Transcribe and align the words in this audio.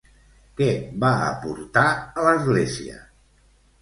Què 0.61 0.69
va 1.03 1.11
aportar 1.27 1.85
a 2.23 2.25
l'Església? 2.29 2.99